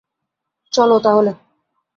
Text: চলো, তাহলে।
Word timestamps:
চলো, 0.73 0.97
তাহলে। 0.99 1.31